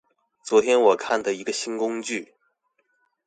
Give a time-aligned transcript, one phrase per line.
[0.41, 2.33] 昨天我看的一個新工具